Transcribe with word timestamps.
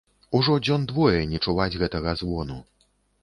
Ужо 0.37 0.53
дзён 0.65 0.87
двое 0.91 1.19
не 1.35 1.41
чуваць 1.45 1.77
гэтага 1.83 2.17
звону. 2.21 2.57